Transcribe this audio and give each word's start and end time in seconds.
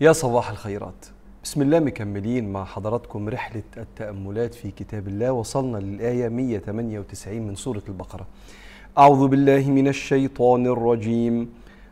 يا 0.00 0.12
صباح 0.12 0.50
الخيرات. 0.50 1.06
بسم 1.44 1.62
الله 1.62 1.78
مكملين 1.78 2.52
مع 2.52 2.64
حضراتكم 2.64 3.28
رحلة 3.28 3.62
التأملات 3.76 4.54
في 4.54 4.70
كتاب 4.70 5.08
الله. 5.08 5.32
وصلنا 5.32 5.78
للآية 5.78 6.28
198 6.28 7.42
من 7.42 7.54
سورة 7.54 7.82
البقرة. 7.88 8.26
أعوذ 8.98 9.28
بالله 9.28 9.70
من 9.70 9.88
الشيطان 9.88 10.66
الرجيم. 10.66 11.48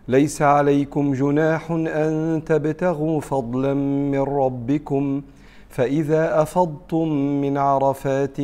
ليس 0.09 0.43
عليكم 0.43 1.15
جناح 1.15 1.71
أن 1.71 2.43
تبتغوا 2.47 3.21
فضلا 3.21 3.75
من 3.75 4.21
ربكم. 4.21 5.23
فإذا 5.69 6.43
أفضتم 6.43 7.09
من 7.41 7.59
عرفات 7.59 8.37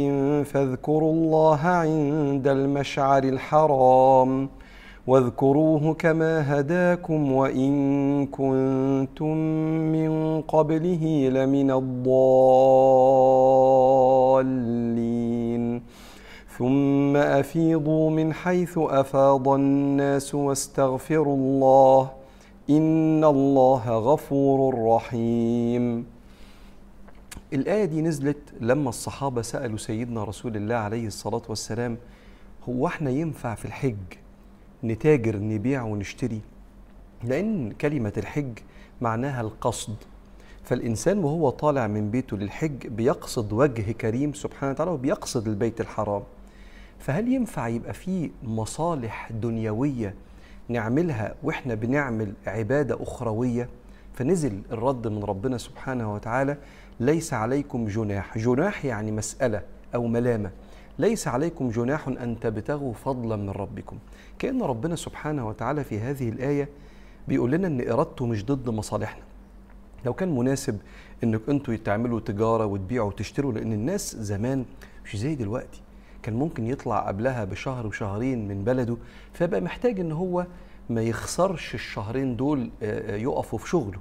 فاذكروا 0.47 1.13
الله 1.13 1.61
عند 1.61 2.49
المشعر 2.49 3.25
الحرام. 3.25 4.49
واذكروه 5.11 5.95
كما 5.95 6.61
هداكم 6.61 7.33
وإن 7.33 8.27
كنتم 8.27 9.37
من 9.93 10.41
قبله 10.41 11.29
لمن 11.33 11.71
الضالين. 14.51 15.83
ثم 16.59 17.17
أفيضوا 17.17 18.11
من 18.11 18.33
حيث 18.33 18.79
أفاض 18.79 19.49
الناس 19.49 20.35
واستغفروا 20.35 21.37
الله 21.37 22.11
إن 22.71 23.25
الله 23.25 23.91
غفور 23.99 24.75
رحيم. 24.95 26.07
الآية 27.53 27.85
دي 27.85 28.03
نزلت 28.03 28.55
لما 28.61 28.89
الصحابة 28.89 29.43
سألوا 29.43 29.79
سيدنا 29.79 30.25
رسول 30.25 30.57
الله 30.57 30.75
عليه 30.75 31.07
الصلاة 31.07 31.43
والسلام 31.49 31.97
هو 32.69 32.87
إحنا 32.87 33.11
ينفع 33.11 33.55
في 33.55 33.65
الحج؟ 33.65 33.97
نتاجر 34.85 35.37
نبيع 35.37 35.83
ونشتري. 35.83 36.41
لأن 37.25 37.73
كلمة 37.73 38.13
الحج 38.17 38.59
معناها 39.01 39.41
القصد. 39.41 39.95
فالإنسان 40.65 41.19
وهو 41.19 41.51
طالع 41.51 41.87
من 41.87 42.11
بيته 42.11 42.37
للحج 42.37 42.87
بيقصد 42.87 43.53
وجه 43.53 43.93
كريم 43.93 44.33
سبحانه 44.33 44.73
وتعالى 44.73 44.91
وبيقصد 44.91 45.49
البيت 45.49 45.81
الحرام. 45.81 46.23
فهل 46.99 47.29
ينفع 47.29 47.69
يبقى 47.69 47.95
في 47.95 48.31
مصالح 48.43 49.33
دنيوية 49.33 50.15
نعملها 50.69 51.35
وإحنا 51.43 51.75
بنعمل 51.75 52.33
عبادة 52.47 53.03
أخروية؟ 53.03 53.69
فنزل 54.15 54.63
الرد 54.73 55.09
من 55.09 55.25
ربنا 55.25 55.59
سبحانه 55.59 56.15
وتعالى 56.15 56.57
ليس 57.01 57.33
عليكم 57.35 57.87
جناح. 57.87 58.39
جناح 58.39 58.85
يعني 58.85 59.13
مسألة 59.13 59.63
أو 59.95 60.07
ملامة. 60.07 60.51
ليس 61.01 61.29
عليكم 61.29 61.69
جناح 61.71 62.09
أن 62.09 62.41
تبتغوا 62.41 62.93
فضلا 62.93 63.37
من 63.37 63.51
ربكم. 63.51 63.99
كأن 64.39 64.63
ربنا 64.63 64.97
سبحانه 64.97 65.49
وتعالى 65.49 65.85
في 65.85 65.99
هذه 65.99 66.29
الآية 66.29 66.69
بيقول 67.29 67.51
لنا 67.51 67.67
أن 67.67 67.91
إرادته 67.91 68.27
مش 68.27 68.45
ضد 68.45 68.71
مصالحنا. 68.71 69.23
لو 70.07 70.15
كان 70.15 70.37
مناسب 70.37 70.79
إنك 71.25 71.41
أنتوا 71.49 71.77
تعملوا 71.77 72.21
تجارة 72.21 72.67
وتبيعوا 72.67 73.09
وتشتروا 73.09 73.53
لأن 73.53 73.73
الناس 73.73 74.17
زمان 74.17 74.65
مش 75.05 75.17
زي 75.17 75.35
دلوقتي. 75.35 75.81
كان 76.23 76.35
ممكن 76.35 76.67
يطلع 76.67 77.09
قبلها 77.09 77.45
بشهر 77.45 77.87
وشهرين 77.87 78.49
من 78.49 78.65
بلده 78.65 78.97
فيبقى 79.33 79.61
محتاج 79.61 80.01
إن 80.01 80.13
هو 80.13 80.47
ما 80.91 81.03
يخسرش 81.03 81.75
الشهرين 81.75 82.37
دول 82.37 82.71
آه، 82.83 83.15
آه، 83.15 83.17
يقفوا 83.17 83.59
في 83.59 83.69
شغله. 83.69 83.99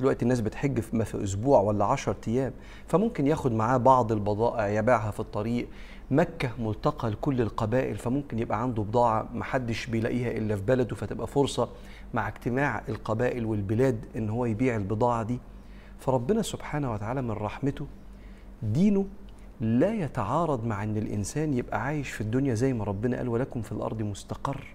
دلوقتي 0.00 0.22
الناس 0.22 0.40
بتحج 0.40 0.80
في 0.80 1.04
في 1.04 1.24
أسبوع 1.24 1.60
ولا 1.60 1.84
10 1.84 2.16
أيام 2.28 2.52
فممكن 2.86 3.26
ياخد 3.26 3.52
معاه 3.52 3.76
بعض 3.76 4.12
البضائع 4.12 4.68
يبيعها 4.68 5.10
في 5.10 5.20
الطريق. 5.20 5.68
مكة 6.10 6.50
ملتقى 6.58 7.10
لكل 7.10 7.40
القبائل 7.40 7.96
فممكن 7.96 8.38
يبقى 8.38 8.62
عنده 8.62 8.82
بضاعة 8.82 9.28
محدش 9.34 9.86
بيلاقيها 9.86 10.30
إلا 10.30 10.56
في 10.56 10.62
بلده 10.62 10.96
فتبقى 10.96 11.26
فرصة 11.26 11.68
مع 12.14 12.28
اجتماع 12.28 12.82
القبائل 12.88 13.44
والبلاد 13.46 14.04
إن 14.16 14.28
هو 14.30 14.44
يبيع 14.46 14.76
البضاعة 14.76 15.22
دي. 15.22 15.38
فربنا 15.98 16.42
سبحانه 16.42 16.92
وتعالى 16.92 17.22
من 17.22 17.30
رحمته 17.30 17.86
دينه 18.62 19.06
لا 19.60 19.94
يتعارض 19.94 20.64
مع 20.64 20.82
إن 20.82 20.96
الإنسان 20.96 21.54
يبقى 21.54 21.82
عايش 21.82 22.10
في 22.10 22.20
الدنيا 22.20 22.54
زي 22.54 22.72
ما 22.72 22.84
ربنا 22.84 23.16
قال 23.16 23.28
ولكم 23.28 23.62
في 23.62 23.72
الأرض 23.72 24.02
مستقر 24.02 24.66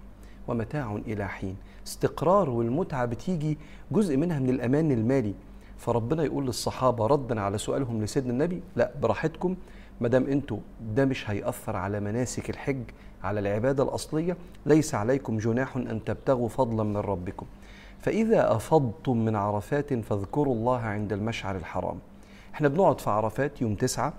ومتاع 0.48 1.00
إلى 1.06 1.28
حين. 1.28 1.56
استقرار 1.86 2.50
والمتعة 2.50 3.04
بتيجي 3.04 3.58
جزء 3.92 4.16
منها 4.16 4.38
من 4.38 4.50
الأمان 4.50 4.92
المالي. 4.92 5.34
فربنا 5.78 6.24
يقول 6.24 6.46
للصحابة 6.46 7.06
ردا 7.06 7.40
على 7.40 7.58
سؤالهم 7.58 8.04
لسيدنا 8.04 8.32
النبي 8.32 8.62
لا 8.76 8.90
براحتكم. 9.02 9.56
ما 10.00 10.08
دام 10.08 10.26
أنتوا 10.26 10.58
ده 10.94 11.04
مش 11.04 11.30
هيأثر 11.30 11.76
على 11.76 12.00
مناسك 12.00 12.50
الحج 12.50 12.82
على 13.24 13.40
العبادة 13.40 13.82
الأصلية 13.82 14.36
ليس 14.66 14.94
عليكم 14.94 15.38
جناح 15.38 15.76
أن 15.76 16.04
تبتغوا 16.04 16.48
فضلا 16.48 16.82
من 16.82 16.96
ربكم. 16.96 17.46
فإذا 18.00 18.56
أفضتم 18.56 19.24
من 19.24 19.36
عرفات 19.36 19.94
فاذكروا 19.94 20.54
الله 20.54 20.78
عند 20.78 21.12
المشعر 21.12 21.56
الحرام. 21.56 21.98
إحنا 22.54 22.68
بنقعد 22.68 23.00
في 23.00 23.10
عرفات 23.10 23.62
يوم 23.62 23.74
تسعة 23.74 24.12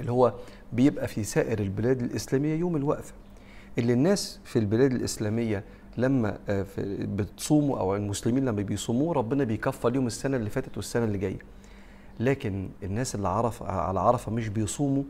اللي 0.00 0.12
هو 0.12 0.32
بيبقى 0.72 1.08
في 1.08 1.24
سائر 1.24 1.58
البلاد 1.58 2.02
الإسلامية 2.02 2.54
يوم 2.54 2.76
الوقفة. 2.76 3.14
اللي 3.78 3.92
الناس 3.92 4.40
في 4.44 4.58
البلاد 4.58 4.92
الإسلامية 4.92 5.64
لما 5.98 6.38
آه، 6.48 6.66
بتصوموا 7.00 7.78
أو 7.78 7.96
المسلمين 7.96 8.44
لما 8.44 8.62
بيصوموا 8.62 9.14
ربنا 9.14 9.44
بيكفر 9.44 9.88
ليهم 9.90 10.06
السنة 10.06 10.36
اللي 10.36 10.50
فاتت 10.50 10.76
والسنة 10.76 11.04
اللي 11.04 11.18
جاية. 11.18 11.38
لكن 12.20 12.68
الناس 12.82 13.14
اللي 13.14 13.28
عرف 13.28 13.62
على 13.62 14.00
عرفة 14.00 14.32
مش 14.32 14.48
بيصوموا 14.48 15.02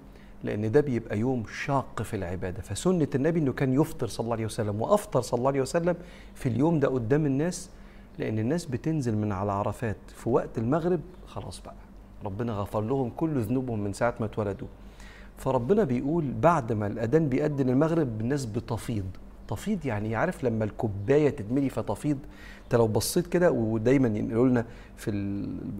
لأن 0.44 0.72
ده 0.72 0.80
بيبقى 0.80 1.18
يوم 1.18 1.44
شاق 1.64 2.02
في 2.02 2.16
العبادة. 2.16 2.62
فسنة 2.62 3.08
النبي 3.14 3.40
أنه 3.40 3.52
كان 3.52 3.72
يفطر 3.72 4.06
صلى 4.06 4.24
الله 4.24 4.34
عليه 4.36 4.44
وسلم 4.44 4.82
وأفطر 4.82 5.20
صلى 5.20 5.38
الله 5.38 5.48
عليه 5.50 5.60
وسلم 5.60 5.96
في 6.34 6.48
اليوم 6.48 6.80
ده 6.80 6.88
قدام 6.88 7.26
الناس 7.26 7.70
لأن 8.18 8.38
الناس 8.38 8.66
بتنزل 8.66 9.16
من 9.16 9.32
على 9.32 9.52
عرفات. 9.52 9.96
في 10.16 10.28
وقت 10.28 10.58
المغرب 10.58 11.00
خلاص 11.26 11.60
بقى 11.60 11.74
ربنا 12.24 12.52
غفر 12.52 12.80
لهم 12.80 13.10
كل 13.10 13.40
ذنوبهم 13.40 13.80
من 13.84 13.92
ساعة 13.92 14.14
ما 14.20 14.26
اتولدوا. 14.26 14.68
فربنا 15.38 15.84
بيقول 15.84 16.32
بعد 16.42 16.72
ما 16.72 16.86
الأذان 16.86 17.28
بيأذن 17.28 17.68
المغرب 17.68 18.20
الناس 18.20 18.44
بتفيض 18.46 19.04
تفيض 19.48 19.86
يعني 19.86 20.16
عارف 20.16 20.44
لما 20.44 20.64
الكوباية 20.64 21.30
تتملي 21.30 21.68
فتفيض؟ 21.68 22.18
انت 22.64 22.74
لو 22.74 22.86
بصيت 22.86 23.26
كده 23.26 23.50
ودايما 23.52 24.08
ينقلوا 24.08 24.48
لنا 24.48 24.64
في 24.96 25.10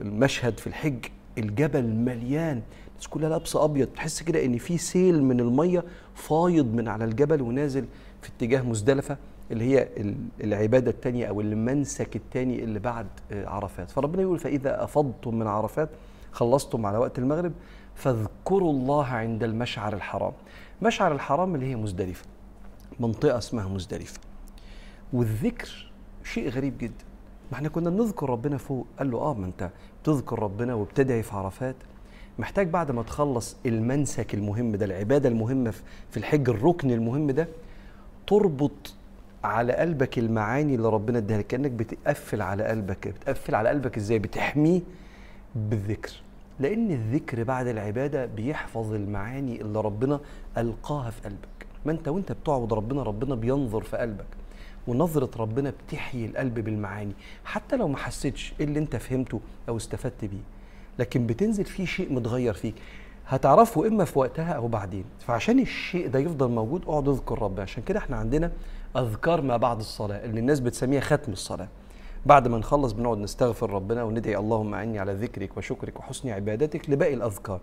المشهد 0.00 0.58
في 0.60 0.66
الحج 0.66 1.04
الجبل 1.38 1.86
مليان. 1.86 2.62
الناس 2.92 3.08
كلها 3.10 3.28
لابسة 3.28 3.64
أبيض. 3.64 3.86
تحس 3.88 4.22
كده 4.22 4.44
إن 4.44 4.58
في 4.58 4.78
سيل 4.78 5.22
من 5.24 5.40
المية 5.40 5.84
فايض 6.14 6.74
من 6.74 6.88
على 6.88 7.04
الجبل 7.04 7.42
ونازل 7.42 7.84
في 8.22 8.28
اتجاه 8.36 8.62
مزدلفة 8.62 9.16
اللي 9.50 9.64
هي 9.64 9.88
ال- 9.96 10.14
العبادة 10.44 10.90
الثانية 10.90 11.26
أو 11.26 11.40
المنسك 11.40 12.16
الثاني 12.16 12.64
اللي 12.64 12.78
بعد 12.78 13.06
عرفات. 13.32 13.90
فربنا 13.90 14.22
يقول 14.22 14.38
فإذا 14.38 14.84
أفضتم 14.84 15.34
من 15.38 15.46
عرفات 15.46 15.88
خلصتم 16.32 16.86
على 16.86 16.98
وقت 16.98 17.18
المغرب 17.18 17.52
فاذكروا 17.94 18.72
الله 18.72 19.04
عند 19.06 19.42
المشعر 19.42 19.92
الحرام. 19.92 20.32
مشعر 20.82 21.12
الحرام 21.12 21.54
اللي 21.54 21.66
هي 21.66 21.76
مزدلفة 21.76 22.24
منطقة 23.00 23.38
اسمها 23.38 23.68
مزدلفة. 23.68 24.20
والذكر 25.12 25.90
شيء 26.24 26.48
غريب 26.48 26.78
جدا. 26.78 27.04
ما 27.52 27.56
إحنا 27.56 27.68
كنا 27.68 27.90
بنذكر 27.90 28.30
ربنا 28.30 28.56
فوق. 28.56 28.86
قال 28.98 29.10
له 29.10 29.18
آه 29.18 29.34
ما 29.34 29.46
انت 29.46 29.70
بتذكر 30.02 30.38
ربنا 30.38 30.74
وبتدعي 30.74 31.22
في 31.22 31.36
عرفات. 31.36 31.76
محتاج 32.38 32.68
بعد 32.68 32.90
ما 32.90 33.02
تخلص 33.02 33.56
المنسك 33.66 34.34
المهم 34.34 34.76
ده 34.76 34.84
العبادة 34.84 35.28
المهمة 35.28 35.70
في- 35.70 35.82
في 36.10 36.16
الحج 36.16 36.48
الركن 36.48 36.90
المهم 36.90 37.30
ده 37.30 37.48
تربط 38.26 38.94
على 39.44 39.72
قلبك 39.72 40.18
المعاني 40.18 40.74
اللي 40.74 40.88
ربنا 40.88 41.18
اداها 41.18 41.38
لك. 41.38 41.46
كأنك 41.46 41.70
بتقفل 41.70 42.42
على 42.42 42.64
قلبك. 42.64 43.08
بتقفل 43.08 43.54
على 43.54 43.68
قلبك 43.68 43.96
إزاي؟ 43.96 44.18
بتحميه 44.18 44.80
بالذكر 45.54 46.21
لأن 46.60 46.90
الذكر 46.90 47.42
بعد 47.42 47.66
العبادة 47.66 48.26
بيحفظ 48.26 48.92
المعاني 48.94 49.60
اللي 49.60 49.80
ربنا 49.80 50.20
ألقاها 50.58 51.10
في 51.10 51.20
قلبك. 51.22 51.66
ما 51.86 51.92
أنت 51.92 52.08
وأنت 52.08 52.32
بتعبد 52.32 52.72
ربنا 52.72 53.02
ربنا 53.02 53.34
بينظر 53.34 53.82
في 53.82 53.96
قلبك. 53.96 54.26
ونظرة 54.86 55.30
ربنا 55.38 55.72
بتحيي 55.86 56.26
القلب 56.26 56.54
بالمعاني 56.54 57.12
حتى 57.44 57.76
لو 57.76 57.88
ما 57.88 57.96
حسيتش 57.96 58.52
اللي 58.60 58.78
أنت 58.78 58.96
فهمته 58.96 59.40
أو 59.68 59.76
استفدت 59.76 60.24
بيه. 60.24 60.42
لكن 60.98 61.26
بتنزل 61.26 61.64
فيه 61.64 61.84
شيء 61.84 62.12
متغير 62.12 62.54
فيك. 62.54 62.74
هتعرفه 63.26 63.86
إما 63.86 64.04
في 64.04 64.18
وقتها 64.18 64.52
أو 64.52 64.68
بعدين. 64.68 65.04
فعشان 65.26 65.58
الشيء 65.58 66.08
ده 66.08 66.18
يفضل 66.18 66.48
موجود 66.50 66.82
اقعد 66.84 67.08
اذكر 67.08 67.42
ربنا 67.42 67.62
عشان 67.62 67.82
كده 67.82 67.98
إحنا 67.98 68.16
عندنا 68.16 68.50
أذكار 68.96 69.42
ما 69.42 69.56
بعد 69.56 69.78
الصلاة 69.78 70.24
اللي 70.24 70.40
الناس 70.40 70.60
بتسميها 70.60 71.00
ختم 71.00 71.32
الصلاة. 71.32 71.68
بعد 72.26 72.48
ما 72.48 72.58
نخلص 72.58 72.92
بنقعد 72.92 73.18
نستغفر 73.18 73.70
ربنا 73.70 74.02
وندعي 74.02 74.36
اللهم 74.36 74.74
اعني 74.74 74.98
على 74.98 75.12
ذكرك 75.12 75.56
وشكرك 75.56 76.00
وحسن 76.00 76.28
عبادتك 76.28 76.90
لباقي 76.90 77.14
الأذكار. 77.14 77.60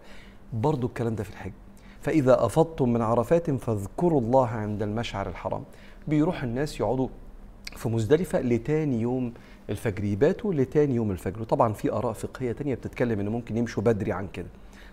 برضو 0.54 0.88
الكلام 0.88 1.16
ده 1.16 1.24
في 1.24 1.30
الحج. 1.30 1.52
فإذا 2.02 2.46
أفضتم 2.46 2.94
من 2.94 3.02
عرفات 3.02 3.52
فاذكروا 3.52 4.22
الله 4.22 4.48
عند 4.48 4.84
المشعر 4.84 5.30
الحرام. 5.30 5.64
بيروح 6.08 6.44
الناس 6.44 6.80
يقعدوا 6.80 7.08
في 7.76 7.90
مزدلفة 7.90 8.42
لتاني 8.42 9.02
يوم 9.02 9.34
الفجر. 9.70 10.04
يباتوا 10.04 10.54
لتاني 10.54 10.96
يوم 10.96 11.12
الفجر. 11.12 11.42
وطبعا 11.42 11.74
في 11.74 11.92
آراء 11.92 12.14
فقهية 12.14 12.52
تانية 12.52 12.76
بتتكلم 12.76 13.20
إن 13.20 13.30
ممكن 13.30 13.58
يمشوا 13.58 13.84
بدري 13.84 14.12
عن 14.12 14.28
كده. 14.28 14.50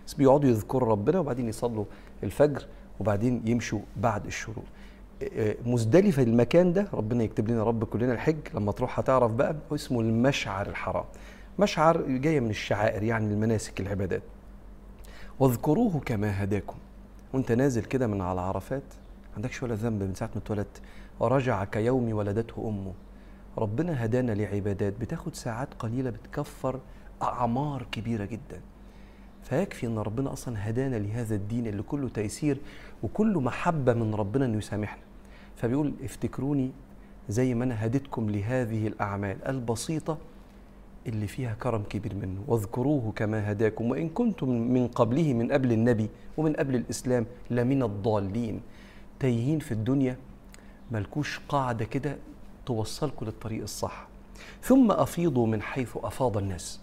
بس 0.07 0.13
بيقعدوا 0.13 0.49
يذكروا 0.49 0.89
ربنا 0.89 1.19
وبعدين 1.19 1.49
يصلوا 1.49 1.85
الفجر 2.23 2.65
وبعدين 2.99 3.41
يمشوا 3.45 3.79
بعد 3.97 4.25
الشروق. 4.25 4.65
مزدلفة 5.65 6.23
المكان 6.23 6.73
ده 6.73 6.87
ربنا 6.93 7.23
يكتب 7.23 7.49
لنا 7.49 7.63
رب 7.63 7.83
كلنا 7.83 8.13
الحج 8.13 8.37
لما 8.53 8.71
تروح 8.71 8.99
هتعرف 8.99 9.31
بقى 9.31 9.55
اسمه 9.71 10.01
المشعر 10.01 10.67
الحرام. 10.67 11.05
مشعر 11.59 12.01
جاية 12.01 12.39
من 12.39 12.49
الشعائر 12.49 13.03
يعني 13.03 13.33
المناسك 13.33 13.79
العبادات. 13.81 14.21
واذكروه 15.39 15.99
كما 15.99 16.43
هداكم. 16.43 16.77
وانت 17.33 17.51
نازل 17.51 17.83
كده 17.83 18.07
من 18.07 18.21
على 18.21 18.41
عرفات 18.41 18.83
عندكش 19.35 19.63
ولا 19.63 19.75
ذنب 19.75 20.03
من 20.03 20.13
ساعة 20.13 20.29
ما 20.35 20.41
اتولدت. 20.41 20.81
ورجع 21.19 21.63
كيوم 21.63 22.13
ولدته 22.13 22.67
أمه. 22.69 22.93
ربنا 23.57 24.05
هدانا 24.05 24.31
لعبادات. 24.31 24.93
بتاخد 25.01 25.35
ساعات 25.35 25.73
قليلة 25.73 26.09
بتكفر 26.09 26.79
أعمار 27.21 27.87
كبيرة 27.91 28.25
جدا. 28.25 28.61
فيكفي 29.43 29.85
إن 29.87 29.97
ربنا 29.97 30.33
أصلا 30.33 30.69
هدانا 30.69 30.95
لهذا 30.95 31.35
الدين 31.35 31.67
اللي 31.67 31.83
كله 31.83 32.09
تيسير 32.09 32.57
وكله 33.03 33.39
محبة 33.41 33.93
من 33.93 34.15
ربنا 34.15 34.45
إنه 34.45 34.57
يسامحنا. 34.57 35.06
فبيقول 35.57 35.93
افتكروني 36.03 36.71
زي 37.29 37.53
ما 37.53 37.63
أنا 37.63 37.85
هديتكم 37.85 38.29
لهذه 38.29 38.87
الأعمال 38.87 39.47
البسيطة 39.47 40.17
اللي 41.07 41.27
فيها 41.27 41.53
كرم 41.53 41.83
كبير 41.83 42.15
منه. 42.15 42.43
واذكروه 42.47 43.11
كما 43.15 43.51
هداكم 43.51 43.89
وإن 43.91 44.09
كنتم 44.09 44.49
من 44.49 44.87
قبله 44.87 45.33
من 45.33 45.51
قبل 45.51 45.71
النبي 45.71 46.09
ومن 46.37 46.53
قبل 46.53 46.75
الإسلام 46.75 47.25
لمن 47.49 47.83
الضالين. 47.83 48.61
تايهين 49.19 49.59
في 49.59 49.71
الدنيا 49.71 50.17
ملكوش 50.91 51.41
قاعدة 51.49 51.85
كده 51.85 52.17
توصلكم 52.65 53.25
للطريق 53.25 53.61
الصح. 53.61 54.07
ثم 54.61 54.91
أفيضوا 54.91 55.47
من 55.47 55.61
حيث 55.61 55.97
أفاض 55.97 56.37
الناس. 56.37 56.79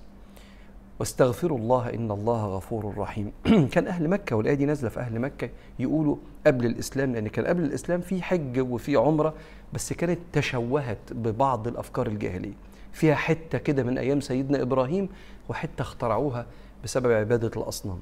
واستغفروا 0.98 1.58
الله 1.58 1.94
إن 1.94 2.10
الله 2.10 2.46
غفور 2.46 2.94
رحيم. 2.98 3.32
كان 3.72 3.86
أهل 3.86 4.08
مكة 4.08 4.36
والآية 4.36 4.54
دي 4.54 4.66
نازلة 4.66 4.90
في 4.90 5.00
أهل 5.00 5.18
مكة 5.18 5.50
يقولوا 5.78 6.16
قبل 6.46 6.66
الإسلام 6.66 7.12
لأن 7.12 7.28
كان 7.28 7.46
قبل 7.46 7.64
الإسلام 7.64 8.00
في 8.00 8.22
حج 8.22 8.60
وفي 8.60 8.96
عمرة 8.96 9.34
بس 9.72 9.92
كانت 9.92 10.18
تشوهت 10.32 11.12
ببعض 11.12 11.68
الأفكار 11.68 12.06
الجاهلية. 12.06 12.52
فيها 12.92 13.14
حتة 13.14 13.58
كده 13.58 13.82
من 13.82 13.98
أيام 13.98 14.20
سيدنا 14.20 14.62
إبراهيم 14.62 15.08
وحتة 15.48 15.82
اخترعوها 15.82 16.46
بسبب 16.84 17.12
عبادة 17.12 17.50
الأصنام. 17.62 18.00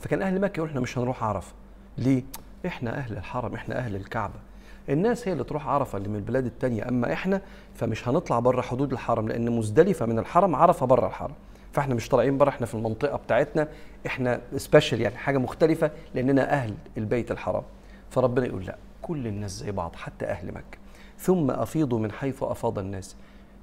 فكان 0.00 0.22
أهل 0.22 0.40
مكة 0.40 0.56
يقولوا 0.56 0.70
إحنا 0.70 0.80
مش 0.80 0.98
هنروح 0.98 1.24
عرفة. 1.24 1.52
ليه؟ 1.98 2.22
إحنا 2.66 2.98
أهل 2.98 3.16
الحرم 3.16 3.54
إحنا 3.54 3.78
أهل 3.78 3.96
الكعبة. 3.96 4.40
الناس 4.88 5.28
هي 5.28 5.32
اللي 5.32 5.44
تروح 5.44 5.68
عرفة 5.68 5.98
اللي 5.98 6.08
من 6.08 6.16
البلاد 6.16 6.46
التانية. 6.46 6.88
أما 6.88 7.12
إحنا 7.12 7.40
فمش 7.74 8.08
هنطلع 8.08 8.38
بره 8.38 8.60
حدود 8.60 8.92
الحرم 8.92 9.28
لأن 9.28 9.50
مزدلفة 9.50 10.06
من 10.06 10.18
الحرم 10.18 10.56
عرفة 10.56 10.86
بره 10.86 11.06
الحرم. 11.06 11.34
فاحنا 11.74 11.94
مش 11.94 12.08
طالعين 12.08 12.38
بره 12.38 12.48
إحنا 12.48 12.66
في 12.66 12.74
المنطقة 12.74 13.16
بتاعتنا. 13.16 13.68
إحنا 14.06 14.40
سبيشال 14.56 15.00
يعني 15.00 15.16
حاجة 15.16 15.38
مختلفة 15.38 15.90
لأننا 16.14 16.52
أهل 16.52 16.74
البيت 16.98 17.30
الحرام. 17.30 17.62
فربنا 18.10 18.46
يقول 18.46 18.64
لا 18.64 18.76
كل 19.02 19.26
الناس 19.26 19.50
زي 19.50 19.72
بعض 19.72 19.96
حتى 19.96 20.26
أهل 20.26 20.48
مكة. 20.48 20.78
ثم 21.18 21.50
افيضوا 21.50 21.98
من 21.98 22.12
حيث 22.12 22.42
أفاض 22.42 22.78
الناس. 22.78 23.16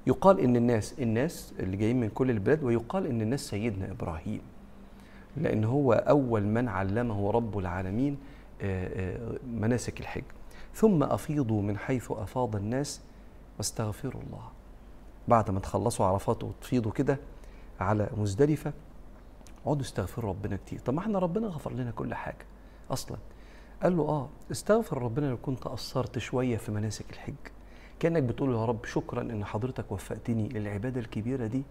يقال 0.06 0.40
إن 0.40 0.56
الناس 0.56 0.94
الناس 0.98 1.54
اللي 1.60 1.76
جايين 1.76 2.00
من 2.00 2.08
كل 2.08 2.30
البلاد 2.30 2.64
ويقال 2.64 3.06
إن 3.06 3.20
الناس 3.20 3.40
سيدنا 3.40 3.90
إبراهيم. 3.90 4.40
لأن 5.36 5.64
هو 5.64 5.92
أول 5.92 6.42
من 6.42 6.68
علمه 6.68 7.30
رب 7.30 7.58
العالمين 7.58 8.18
مناسك 9.46 10.00
الحج. 10.00 10.24
ثم 10.74 11.02
افيضوا 11.02 11.62
من 11.62 11.78
حيث 11.78 12.10
أفاض 12.10 12.56
الناس 12.56 13.00
واستغفروا 13.58 14.22
الله. 14.22 14.44
بعد 15.28 15.50
ما 15.50 15.60
تخلصوا 15.60 16.06
عرفات 16.06 16.44
وتفيضوا 16.44 16.92
كده 16.92 17.18
على 17.80 18.10
مزدلفة. 18.16 18.72
اقعدوا 19.64 19.82
استغفروا 19.82 20.30
ربنا 20.30 20.56
كتير. 20.56 20.78
طب 20.78 20.94
ما 20.94 21.00
إحنا 21.00 21.18
ربنا 21.18 21.46
غفر 21.46 21.72
لنا 21.72 21.90
كل 21.90 22.14
حاجة 22.14 22.46
أصلا. 22.90 23.16
قال 23.82 23.96
له 23.96 24.02
آه 24.02 24.28
استغفر 24.50 25.02
ربنا 25.02 25.26
لو 25.26 25.36
كنت 25.36 25.64
قصرت 25.64 26.18
شوية 26.18 26.56
في 26.56 26.72
مناسك 26.72 27.10
الحج. 27.10 27.34
كأنك 28.00 28.22
بتقول 28.22 28.54
يا 28.54 28.64
رب 28.64 28.84
شكرا 28.84 29.22
إن 29.22 29.44
حضرتك 29.44 29.92
وفقتني 29.92 30.48
للعبادة 30.48 31.00
الكبيرة 31.00 31.46
دي. 31.46 31.62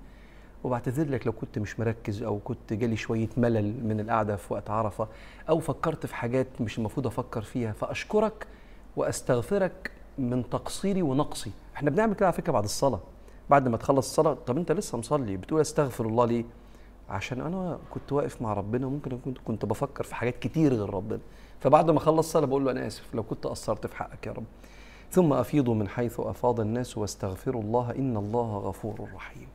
وبعتذر 0.64 1.10
لك 1.10 1.28
لو 1.28 1.34
كنت 1.34 1.60
مش 1.60 1.80
مركز 1.80 2.24
أو 2.24 2.40
كنت 2.40 2.74
جالي 2.74 2.96
شوية 2.96 3.30
ملل 3.38 3.88
من 3.88 4.00
القعدة 4.00 4.36
في 4.36 4.54
وقت 4.54 4.70
عرفة 4.70 5.08
أو 5.50 5.60
فكرت 5.60 6.06
في 6.06 6.16
حاجات 6.16 6.48
مش 6.62 6.78
المفروض 6.78 7.08
أفكر 7.08 7.42
فيها. 7.42 7.72
فأشكرك 7.72 8.48
وأستغفرك 8.96 9.92
من 10.18 10.50
تقصيري 10.50 11.02
ونقصي. 11.02 11.52
إحنا 11.76 11.90
بنعمل 11.90 12.14
كده 12.14 12.26
على 12.26 12.34
فكرة 12.34 12.52
بعد 12.52 12.64
الصلاة. 12.64 13.00
بعد 13.52 13.68
ما 13.68 13.78
تخلص 13.78 14.08
الصلاة 14.10 14.38
طب 14.48 14.58
أنت 14.58 14.72
لسه 14.72 14.98
مصلي؟ 14.98 15.38
بتقول 15.38 15.62
أستغفر 15.62 16.06
الله 16.06 16.26
ليه 16.26 16.46
عشان 17.10 17.42
أنا 17.42 17.80
كنت 17.90 18.12
واقف 18.12 18.42
مع 18.42 18.54
ربنا 18.54 18.88
ممكن 18.88 19.18
كنت 19.26 19.38
كنت 19.46 19.66
بفكر 19.66 20.04
في 20.04 20.16
حاجات 20.16 20.40
كتير 20.40 20.74
غير 20.74 20.94
ربنا. 20.94 21.20
فبعد 21.60 21.92
ما 21.92 21.98
أخلص 21.98 22.18
الصلاة 22.28 22.46
بقول 22.46 22.66
له 22.66 22.72
أنا 22.72 22.88
آسف 22.88 23.16
لو 23.16 23.24
كنت 23.24 23.48
قصرت 23.48 23.88
في 23.88 23.96
حقك 23.96 24.28
يا 24.28 24.32
رب. 24.32 24.44
ثم 25.12 25.34
افيضوا 25.34 25.76
من 25.76 25.88
حيث 25.88 26.20
أفاض 26.20 26.60
الناس 26.60 26.98
واستغفروا 26.98 27.62
الله 27.62 27.92
إن 27.92 28.18
الله 28.18 28.58
غفور 28.58 29.10
رحيم. 29.16 29.48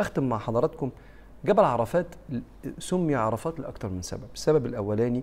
أختم 0.00 0.28
مع 0.28 0.38
حضراتكم 0.38 0.90
جبل 1.44 1.64
عرفات 1.64 2.06
سمي 2.78 3.14
عرفات 3.14 3.60
لأكثر 3.60 3.88
من 3.88 4.02
سبب. 4.02 4.28
السبب 4.34 4.66
الأولاني 4.66 5.22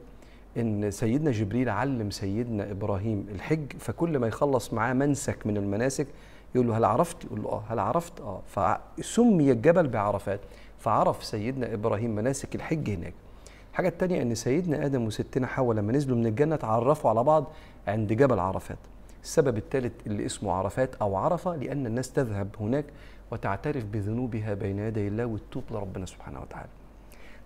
إن 0.57 0.91
سيدنا 0.91 1.31
جبريل 1.31 1.69
علم 1.69 2.11
سيدنا 2.11 2.71
إبراهيم 2.71 3.27
الحج 3.31 3.73
فكل 3.79 4.19
ما 4.19 4.27
يخلص 4.27 4.73
معاه 4.73 4.93
منسك 4.93 5.47
من 5.47 5.57
المناسك 5.57 6.07
يقول 6.55 6.67
له 6.67 6.77
هل 6.77 6.85
عرفت؟ 6.85 7.25
يقول 7.25 7.43
له 7.43 7.49
آه 7.49 7.63
هل 7.69 7.79
عرفت؟ 7.79 8.21
آه 8.21 8.41
فسمي 8.47 9.51
الجبل 9.51 9.87
بعرفات 9.87 10.39
فعرف 10.77 11.23
سيدنا 11.23 11.73
إبراهيم 11.73 12.15
مناسك 12.15 12.55
الحج 12.55 12.89
هناك. 12.89 13.13
الحاجة 13.71 13.87
الثانية 13.87 14.21
إن 14.21 14.35
سيدنا 14.35 14.85
آدم 14.85 15.05
وستنا 15.05 15.47
حواء 15.47 15.75
لما 15.77 15.93
نزلوا 15.93 16.17
من 16.17 16.25
الجنة 16.27 16.55
تعرفوا 16.55 17.09
على 17.09 17.23
بعض 17.23 17.45
عند 17.87 18.13
جبل 18.13 18.39
عرفات. 18.39 18.77
السبب 19.23 19.57
الثالث 19.57 20.07
اللي 20.07 20.25
اسمه 20.25 20.53
عرفات 20.53 20.95
أو 20.95 21.15
عرفة 21.15 21.55
لأن 21.55 21.85
الناس 21.85 22.11
تذهب 22.11 22.47
هناك 22.59 22.85
وتعترف 23.31 23.83
بذنوبها 23.85 24.53
بين 24.53 24.79
يدي 24.79 25.07
الله 25.07 25.25
وتتوب 25.25 25.63
لربنا 25.71 26.05
سبحانه 26.05 26.41
وتعالى. 26.41 26.69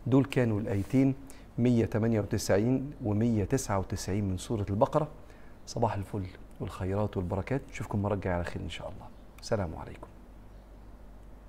دول 0.08 0.26
كانوا 0.26 0.60
الآيتين 0.60 1.16
198 1.58 2.92
و 3.06 3.14
199 3.14 4.24
من 4.24 4.38
سورة 4.38 4.66
البقرة 4.70 5.08
صباح 5.68 5.96
الفل 5.96 6.24
والخيرات 6.60 7.18
والبركات. 7.18 7.62
نشوفكم 7.72 8.02
مرة 8.02 8.14
الجاية 8.14 8.34
على 8.34 8.44
خير 8.44 8.62
إن 8.62 8.70
شاء 8.70 8.90
الله. 8.90 9.08
السلام 9.42 9.76
عليكم. 9.76 10.08